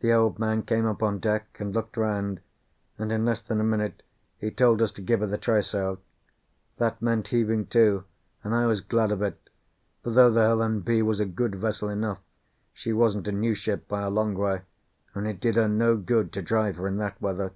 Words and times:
The 0.00 0.10
Old 0.14 0.38
Man 0.38 0.62
came 0.62 0.86
up 0.86 1.02
on 1.02 1.18
deck 1.18 1.58
and 1.60 1.74
looked 1.74 1.98
round, 1.98 2.40
and 2.98 3.12
in 3.12 3.26
less 3.26 3.42
than 3.42 3.60
a 3.60 3.62
minute 3.62 4.02
he 4.38 4.50
told 4.50 4.80
us 4.80 4.90
to 4.92 5.02
give 5.02 5.20
her 5.20 5.26
the 5.26 5.36
trysail. 5.36 5.98
That 6.78 7.02
meant 7.02 7.28
heaving 7.28 7.66
to, 7.66 8.04
and 8.42 8.54
I 8.54 8.64
was 8.64 8.80
glad 8.80 9.12
of 9.12 9.20
it; 9.20 9.50
for 10.02 10.08
though 10.08 10.30
the 10.30 10.40
Helen 10.40 10.80
B. 10.80 11.02
was 11.02 11.20
a 11.20 11.26
good 11.26 11.56
vessel 11.56 11.90
enough, 11.90 12.22
she 12.72 12.94
wasn't 12.94 13.28
a 13.28 13.32
new 13.32 13.54
ship 13.54 13.86
by 13.88 14.00
a 14.00 14.08
long 14.08 14.34
way, 14.34 14.62
and 15.14 15.26
it 15.26 15.38
did 15.38 15.56
her 15.56 15.68
no 15.68 15.98
good 15.98 16.32
to 16.32 16.40
drive 16.40 16.76
her 16.76 16.88
in 16.88 16.96
that 16.96 17.20
weather. 17.20 17.52